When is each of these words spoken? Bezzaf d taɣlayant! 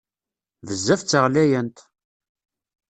Bezzaf 0.67 1.01
d 1.03 1.07
taɣlayant! 1.09 1.77